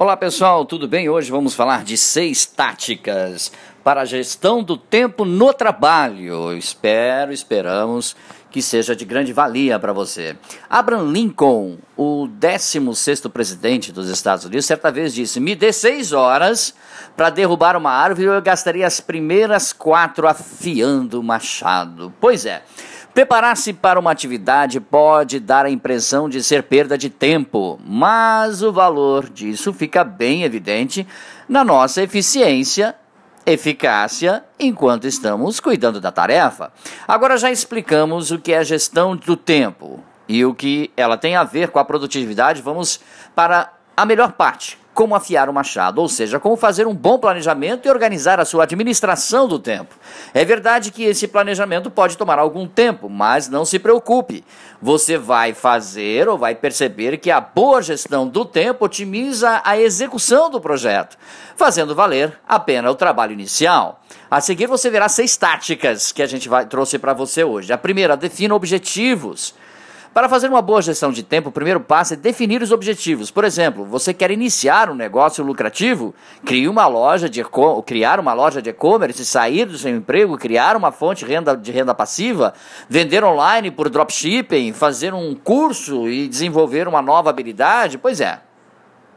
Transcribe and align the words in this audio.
Olá 0.00 0.16
pessoal, 0.16 0.64
tudo 0.64 0.86
bem? 0.86 1.08
Hoje 1.08 1.28
vamos 1.28 1.56
falar 1.56 1.82
de 1.82 1.98
seis 1.98 2.46
táticas 2.46 3.50
para 3.82 4.02
a 4.02 4.04
gestão 4.04 4.62
do 4.62 4.76
tempo 4.76 5.24
no 5.24 5.52
trabalho. 5.52 6.56
Espero, 6.56 7.32
esperamos 7.32 8.14
que 8.48 8.62
seja 8.62 8.94
de 8.94 9.04
grande 9.04 9.32
valia 9.32 9.76
para 9.76 9.92
você. 9.92 10.36
Abraham 10.70 11.10
Lincoln, 11.10 11.78
o 11.96 12.28
16º 12.28 13.28
presidente 13.28 13.90
dos 13.90 14.08
Estados 14.08 14.44
Unidos, 14.44 14.66
certa 14.66 14.92
vez 14.92 15.12
disse: 15.12 15.40
"Me 15.40 15.56
dê 15.56 15.72
seis 15.72 16.12
horas 16.12 16.72
para 17.16 17.28
derrubar 17.28 17.76
uma 17.76 17.90
árvore, 17.90 18.28
eu 18.28 18.40
gastaria 18.40 18.86
as 18.86 19.00
primeiras 19.00 19.72
quatro 19.72 20.28
afiando 20.28 21.18
o 21.18 21.24
machado." 21.24 22.14
Pois 22.20 22.46
é. 22.46 22.62
Preparar-se 23.18 23.72
para 23.72 23.98
uma 23.98 24.12
atividade 24.12 24.78
pode 24.78 25.40
dar 25.40 25.66
a 25.66 25.70
impressão 25.70 26.28
de 26.28 26.40
ser 26.40 26.62
perda 26.62 26.96
de 26.96 27.10
tempo, 27.10 27.76
mas 27.84 28.62
o 28.62 28.72
valor 28.72 29.28
disso 29.28 29.72
fica 29.72 30.04
bem 30.04 30.44
evidente 30.44 31.04
na 31.48 31.64
nossa 31.64 32.00
eficiência 32.00 32.94
eficácia 33.44 34.44
enquanto 34.56 35.08
estamos 35.08 35.58
cuidando 35.58 36.00
da 36.00 36.12
tarefa. 36.12 36.72
Agora 37.08 37.36
já 37.36 37.50
explicamos 37.50 38.30
o 38.30 38.38
que 38.38 38.52
é 38.52 38.58
a 38.58 38.62
gestão 38.62 39.16
do 39.16 39.36
tempo 39.36 39.98
e 40.28 40.44
o 40.44 40.54
que 40.54 40.92
ela 40.96 41.16
tem 41.18 41.34
a 41.34 41.42
ver 41.42 41.70
com 41.70 41.80
a 41.80 41.84
produtividade. 41.84 42.62
Vamos 42.62 43.00
para 43.34 43.72
a 43.96 44.06
melhor 44.06 44.30
parte, 44.30 44.78
como 44.98 45.14
afiar 45.14 45.48
o 45.48 45.52
machado, 45.52 46.00
ou 46.00 46.08
seja, 46.08 46.40
como 46.40 46.56
fazer 46.56 46.84
um 46.84 46.92
bom 46.92 47.20
planejamento 47.20 47.86
e 47.86 47.88
organizar 47.88 48.40
a 48.40 48.44
sua 48.44 48.64
administração 48.64 49.46
do 49.46 49.56
tempo. 49.56 49.94
É 50.34 50.44
verdade 50.44 50.90
que 50.90 51.04
esse 51.04 51.28
planejamento 51.28 51.88
pode 51.88 52.16
tomar 52.18 52.36
algum 52.36 52.66
tempo, 52.66 53.08
mas 53.08 53.48
não 53.48 53.64
se 53.64 53.78
preocupe. 53.78 54.44
Você 54.82 55.16
vai 55.16 55.54
fazer 55.54 56.28
ou 56.28 56.36
vai 56.36 56.56
perceber 56.56 57.18
que 57.18 57.30
a 57.30 57.40
boa 57.40 57.80
gestão 57.80 58.26
do 58.26 58.44
tempo 58.44 58.86
otimiza 58.86 59.62
a 59.64 59.78
execução 59.78 60.50
do 60.50 60.60
projeto, 60.60 61.16
fazendo 61.54 61.94
valer 61.94 62.36
a 62.48 62.58
pena 62.58 62.90
o 62.90 62.96
trabalho 62.96 63.32
inicial. 63.32 64.02
A 64.28 64.40
seguir 64.40 64.66
você 64.66 64.90
verá 64.90 65.08
seis 65.08 65.36
táticas 65.36 66.10
que 66.10 66.24
a 66.24 66.26
gente 66.26 66.48
vai, 66.48 66.66
trouxe 66.66 66.98
para 66.98 67.12
você 67.12 67.44
hoje. 67.44 67.72
A 67.72 67.78
primeira, 67.78 68.16
defina 68.16 68.52
objetivos. 68.52 69.54
Para 70.14 70.28
fazer 70.28 70.48
uma 70.48 70.62
boa 70.62 70.80
gestão 70.80 71.12
de 71.12 71.22
tempo, 71.22 71.50
o 71.50 71.52
primeiro 71.52 71.80
passo 71.80 72.14
é 72.14 72.16
definir 72.16 72.62
os 72.62 72.72
objetivos. 72.72 73.30
Por 73.30 73.44
exemplo, 73.44 73.84
você 73.84 74.14
quer 74.14 74.30
iniciar 74.30 74.90
um 74.90 74.94
negócio 74.94 75.44
lucrativo? 75.44 76.14
Crie 76.44 76.66
uma 76.66 76.86
loja 76.86 77.28
de 77.28 77.44
criar 77.84 78.18
uma 78.18 78.32
loja 78.32 78.60
de 78.60 78.70
e-commerce, 78.70 79.24
sair 79.24 79.66
do 79.66 79.76
seu 79.76 79.94
emprego, 79.94 80.38
criar 80.38 80.76
uma 80.76 80.90
fonte 80.90 81.24
de 81.24 81.30
renda, 81.30 81.56
de 81.56 81.70
renda 81.70 81.94
passiva, 81.94 82.54
vender 82.88 83.22
online 83.22 83.70
por 83.70 83.88
dropshipping, 83.88 84.72
fazer 84.72 85.12
um 85.12 85.34
curso 85.34 86.08
e 86.08 86.26
desenvolver 86.26 86.88
uma 86.88 87.02
nova 87.02 87.30
habilidade? 87.30 87.98
Pois 87.98 88.20
é. 88.20 88.40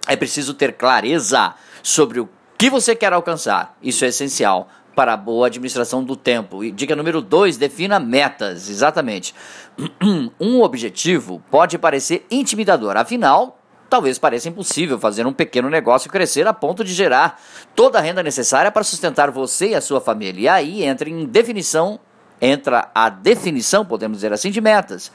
É 0.08 0.16
preciso 0.16 0.54
ter 0.54 0.74
clareza 0.74 1.54
sobre 1.82 2.20
o 2.20 2.30
que 2.58 2.70
você 2.70 2.96
quer 2.96 3.14
alcançar. 3.14 3.76
Isso 3.82 4.06
é 4.06 4.10
essencial 4.10 4.68
para 4.96 5.14
a 5.14 5.18
boa 5.18 5.48
administração 5.48 6.04
do 6.04 6.16
tempo. 6.16 6.64
E 6.64 6.72
dica 6.72 6.96
número 6.96 7.22
2, 7.22 7.58
defina 7.58 8.00
metas. 8.00 8.70
Exatamente. 8.70 9.34
Um 10.40 10.62
objetivo 10.62 11.42
pode 11.50 11.78
parecer 11.78 12.26
intimidador, 12.30 12.98
afinal, 12.98 13.60
talvez 13.90 14.18
pareça 14.18 14.50
impossível 14.50 14.98
fazer 14.98 15.28
um 15.28 15.34
pequeno 15.34 15.70
negócio 15.70 16.10
crescer 16.10 16.48
a 16.48 16.54
ponto 16.54 16.84
de 16.84 16.94
gerar 16.94 17.42
toda 17.76 18.00
a 18.00 18.02
renda 18.02 18.24
necessária 18.24 18.72
para 18.72 18.84
sustentar 18.84 19.30
você 19.32 19.70
e 19.70 19.76
a 19.76 19.82
sua 19.82 20.00
família. 20.00 20.42
E 20.42 20.48
aí 20.48 20.84
entra 20.84 21.10
em 21.10 21.26
definição, 21.26 22.00
entra 22.40 22.90
a 22.96 23.10
definição, 23.10 23.86
podemos 23.86 24.18
dizer 24.18 24.34
assim, 24.34 24.50
de 24.50 24.62
metas. 24.62 25.12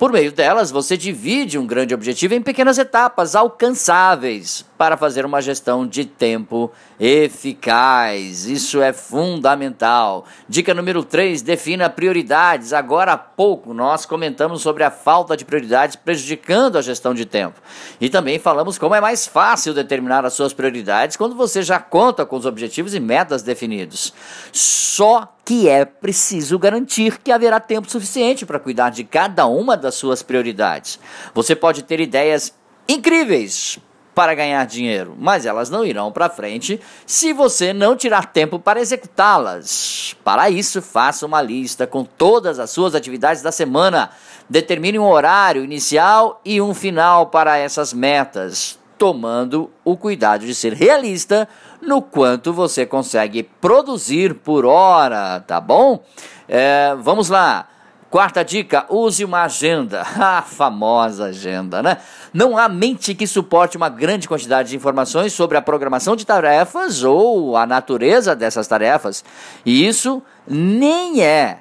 Por 0.00 0.10
meio 0.10 0.32
delas, 0.32 0.70
você 0.70 0.96
divide 0.96 1.58
um 1.58 1.66
grande 1.66 1.92
objetivo 1.92 2.32
em 2.32 2.40
pequenas 2.40 2.78
etapas 2.78 3.34
alcançáveis 3.36 4.64
para 4.78 4.96
fazer 4.96 5.26
uma 5.26 5.42
gestão 5.42 5.86
de 5.86 6.06
tempo 6.06 6.72
eficaz. 6.98 8.46
Isso 8.46 8.80
é 8.80 8.94
fundamental. 8.94 10.24
Dica 10.48 10.72
número 10.72 11.04
3: 11.04 11.42
defina 11.42 11.90
prioridades. 11.90 12.72
Agora 12.72 13.12
há 13.12 13.18
pouco 13.18 13.74
nós 13.74 14.06
comentamos 14.06 14.62
sobre 14.62 14.84
a 14.84 14.90
falta 14.90 15.36
de 15.36 15.44
prioridades 15.44 15.96
prejudicando 15.96 16.78
a 16.78 16.82
gestão 16.82 17.12
de 17.12 17.26
tempo. 17.26 17.60
E 18.00 18.08
também 18.08 18.38
falamos 18.38 18.78
como 18.78 18.94
é 18.94 19.02
mais 19.02 19.26
fácil 19.26 19.74
determinar 19.74 20.24
as 20.24 20.32
suas 20.32 20.54
prioridades 20.54 21.14
quando 21.14 21.34
você 21.34 21.62
já 21.62 21.78
conta 21.78 22.24
com 22.24 22.36
os 22.36 22.46
objetivos 22.46 22.94
e 22.94 23.00
metas 23.00 23.42
definidos. 23.42 24.14
Só 24.50 25.30
que 25.50 25.68
é 25.68 25.84
preciso 25.84 26.56
garantir 26.60 27.18
que 27.18 27.32
haverá 27.32 27.58
tempo 27.58 27.90
suficiente 27.90 28.46
para 28.46 28.60
cuidar 28.60 28.90
de 28.90 29.02
cada 29.02 29.46
uma 29.46 29.76
das 29.76 29.96
suas 29.96 30.22
prioridades. 30.22 31.00
Você 31.34 31.56
pode 31.56 31.82
ter 31.82 31.98
ideias 31.98 32.54
incríveis 32.88 33.76
para 34.14 34.32
ganhar 34.32 34.64
dinheiro, 34.64 35.16
mas 35.18 35.46
elas 35.46 35.68
não 35.68 35.84
irão 35.84 36.12
para 36.12 36.30
frente 36.30 36.80
se 37.04 37.32
você 37.32 37.72
não 37.72 37.96
tirar 37.96 38.26
tempo 38.26 38.60
para 38.60 38.80
executá-las. 38.80 40.14
Para 40.22 40.48
isso, 40.48 40.80
faça 40.80 41.26
uma 41.26 41.42
lista 41.42 41.84
com 41.84 42.04
todas 42.04 42.60
as 42.60 42.70
suas 42.70 42.94
atividades 42.94 43.42
da 43.42 43.50
semana. 43.50 44.10
Determine 44.48 45.00
um 45.00 45.08
horário 45.08 45.64
inicial 45.64 46.40
e 46.44 46.60
um 46.60 46.72
final 46.72 47.26
para 47.26 47.58
essas 47.58 47.92
metas, 47.92 48.78
tomando 48.96 49.68
o 49.84 49.96
cuidado 49.96 50.46
de 50.46 50.54
ser 50.54 50.74
realista 50.74 51.48
no 51.80 52.02
quanto 52.02 52.52
você 52.52 52.84
consegue 52.84 53.42
produzir 53.42 54.34
por 54.34 54.64
hora, 54.64 55.40
tá 55.40 55.60
bom? 55.60 56.02
É, 56.48 56.94
vamos 56.98 57.28
lá. 57.28 57.66
Quarta 58.10 58.44
dica, 58.44 58.86
use 58.88 59.24
uma 59.24 59.42
agenda. 59.42 60.02
A 60.18 60.42
famosa 60.42 61.26
agenda, 61.26 61.80
né? 61.80 61.98
Não 62.34 62.58
há 62.58 62.68
mente 62.68 63.14
que 63.14 63.26
suporte 63.26 63.76
uma 63.76 63.88
grande 63.88 64.26
quantidade 64.26 64.70
de 64.70 64.76
informações 64.76 65.32
sobre 65.32 65.56
a 65.56 65.62
programação 65.62 66.16
de 66.16 66.26
tarefas 66.26 67.04
ou 67.04 67.56
a 67.56 67.64
natureza 67.66 68.34
dessas 68.34 68.66
tarefas. 68.66 69.24
E 69.64 69.86
isso 69.86 70.20
nem 70.46 71.22
é 71.22 71.60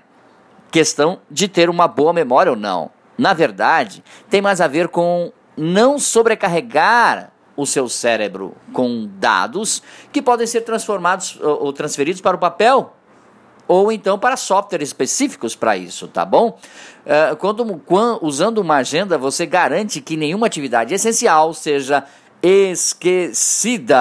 questão 0.71 1.19
de 1.29 1.47
ter 1.47 1.69
uma 1.69 1.87
boa 1.87 2.13
memória 2.13 2.51
ou 2.51 2.57
não. 2.57 2.89
Na 3.15 3.33
verdade, 3.33 4.03
tem 4.29 4.41
mais 4.41 4.59
a 4.59 4.67
ver 4.67 4.87
com 4.87 5.31
não 5.55 5.99
sobrecarregar 5.99 7.31
o 7.59 7.65
seu 7.65 7.89
cérebro 7.89 8.55
com 8.71 9.09
dados 9.19 9.83
que 10.11 10.21
podem 10.21 10.47
ser 10.47 10.61
transformados 10.61 11.37
ou 11.41 11.73
transferidos 11.73 12.21
para 12.21 12.37
o 12.37 12.39
papel 12.39 12.93
ou 13.67 13.91
então 13.91 14.17
para 14.17 14.35
softwares 14.35 14.89
específicos 14.89 15.55
para 15.55 15.77
isso, 15.77 16.07
tá 16.07 16.25
bom? 16.25 16.57
Uh, 17.05 17.35
quando, 17.35 17.63
quando, 17.85 18.25
usando 18.25 18.57
uma 18.57 18.77
agenda, 18.77 19.15
você 19.15 19.45
garante 19.45 20.01
que 20.01 20.17
nenhuma 20.17 20.47
atividade 20.47 20.91
essencial 20.91 21.53
seja 21.53 22.03
esquecida, 22.41 23.95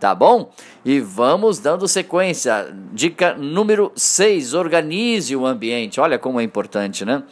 tá 0.00 0.12
bom? 0.12 0.50
E 0.84 0.98
vamos 0.98 1.60
dando 1.60 1.86
sequência. 1.86 2.74
Dica 2.92 3.34
número 3.34 3.92
6: 3.94 4.54
organize 4.54 5.36
o 5.36 5.46
ambiente. 5.46 6.00
Olha 6.00 6.18
como 6.18 6.40
é 6.40 6.42
importante, 6.42 7.04
né? 7.04 7.22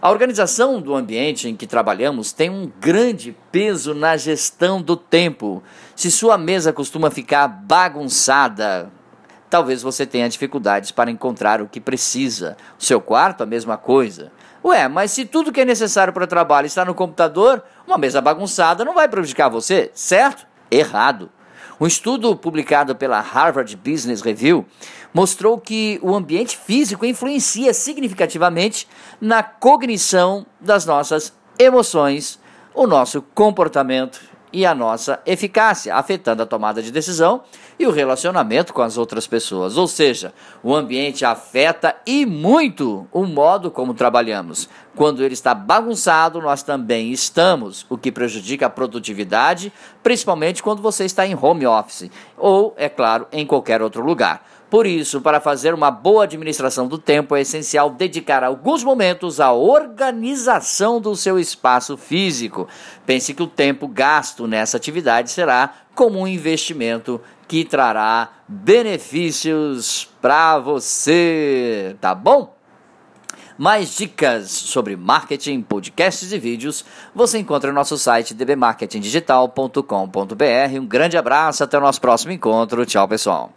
A 0.00 0.12
organização 0.12 0.80
do 0.80 0.94
ambiente 0.94 1.48
em 1.48 1.56
que 1.56 1.66
trabalhamos 1.66 2.32
tem 2.32 2.48
um 2.48 2.70
grande 2.80 3.36
peso 3.50 3.92
na 3.94 4.16
gestão 4.16 4.80
do 4.80 4.96
tempo. 4.96 5.60
Se 5.96 6.08
sua 6.08 6.38
mesa 6.38 6.72
costuma 6.72 7.10
ficar 7.10 7.48
bagunçada, 7.48 8.92
talvez 9.50 9.82
você 9.82 10.06
tenha 10.06 10.28
dificuldades 10.28 10.92
para 10.92 11.10
encontrar 11.10 11.60
o 11.60 11.66
que 11.66 11.80
precisa. 11.80 12.56
O 12.78 12.84
seu 12.84 13.00
quarto, 13.00 13.42
a 13.42 13.46
mesma 13.46 13.76
coisa. 13.76 14.30
Ué, 14.64 14.86
mas 14.86 15.10
se 15.10 15.24
tudo 15.24 15.50
que 15.50 15.62
é 15.62 15.64
necessário 15.64 16.12
para 16.12 16.24
o 16.24 16.28
trabalho 16.28 16.66
está 16.66 16.84
no 16.84 16.94
computador, 16.94 17.64
uma 17.84 17.98
mesa 17.98 18.20
bagunçada 18.20 18.84
não 18.84 18.94
vai 18.94 19.08
prejudicar 19.08 19.48
você, 19.48 19.90
certo? 19.94 20.46
Errado. 20.70 21.28
Um 21.80 21.86
estudo 21.86 22.34
publicado 22.34 22.96
pela 22.96 23.20
Harvard 23.20 23.76
Business 23.76 24.20
Review 24.20 24.66
mostrou 25.14 25.58
que 25.60 26.00
o 26.02 26.12
ambiente 26.12 26.56
físico 26.58 27.06
influencia 27.06 27.72
significativamente 27.72 28.88
na 29.20 29.44
cognição 29.44 30.44
das 30.60 30.84
nossas 30.84 31.32
emoções, 31.56 32.40
o 32.74 32.84
nosso 32.84 33.22
comportamento 33.22 34.20
e 34.52 34.64
a 34.64 34.74
nossa 34.74 35.20
eficácia, 35.26 35.94
afetando 35.94 36.42
a 36.42 36.46
tomada 36.46 36.82
de 36.82 36.90
decisão 36.90 37.42
e 37.78 37.86
o 37.86 37.90
relacionamento 37.90 38.72
com 38.72 38.82
as 38.82 38.96
outras 38.96 39.26
pessoas. 39.26 39.76
Ou 39.76 39.86
seja, 39.86 40.32
o 40.62 40.74
ambiente 40.74 41.24
afeta 41.24 41.94
e 42.06 42.24
muito 42.26 43.06
o 43.12 43.24
modo 43.24 43.70
como 43.70 43.94
trabalhamos. 43.94 44.68
Quando 44.96 45.22
ele 45.24 45.34
está 45.34 45.54
bagunçado, 45.54 46.40
nós 46.40 46.62
também 46.62 47.12
estamos, 47.12 47.86
o 47.88 47.96
que 47.96 48.10
prejudica 48.10 48.66
a 48.66 48.70
produtividade, 48.70 49.72
principalmente 50.02 50.62
quando 50.62 50.82
você 50.82 51.04
está 51.04 51.26
em 51.26 51.36
home 51.40 51.66
office 51.66 52.10
ou, 52.36 52.74
é 52.76 52.88
claro, 52.88 53.26
em 53.30 53.46
qualquer 53.46 53.80
outro 53.82 54.02
lugar. 54.02 54.44
Por 54.70 54.86
isso, 54.86 55.20
para 55.22 55.40
fazer 55.40 55.72
uma 55.72 55.90
boa 55.90 56.24
administração 56.24 56.86
do 56.86 56.98
tempo, 56.98 57.34
é 57.34 57.40
essencial 57.40 57.88
dedicar 57.88 58.44
alguns 58.44 58.84
momentos 58.84 59.40
à 59.40 59.50
organização 59.50 61.00
do 61.00 61.16
seu 61.16 61.38
espaço 61.38 61.96
físico. 61.96 62.68
Pense 63.06 63.32
que 63.32 63.42
o 63.42 63.46
tempo 63.46 63.88
gasto 63.88 64.46
nessa 64.46 64.76
atividade 64.76 65.30
será 65.30 65.72
como 65.94 66.18
um 66.18 66.26
investimento 66.26 67.18
que 67.46 67.64
trará 67.64 68.28
benefícios 68.46 70.06
para 70.20 70.58
você, 70.58 71.96
tá 71.98 72.14
bom? 72.14 72.54
Mais 73.56 73.96
dicas 73.96 74.50
sobre 74.50 74.96
marketing, 74.96 75.62
podcasts 75.62 76.30
e 76.30 76.38
vídeos 76.38 76.84
você 77.14 77.38
encontra 77.38 77.70
no 77.70 77.74
nosso 77.74 77.96
site 77.98 78.34
dbmarketingdigital.com.br. 78.34 80.78
Um 80.78 80.86
grande 80.86 81.16
abraço, 81.16 81.64
até 81.64 81.78
o 81.78 81.80
nosso 81.80 82.00
próximo 82.00 82.32
encontro. 82.32 82.86
Tchau, 82.86 83.08
pessoal. 83.08 83.52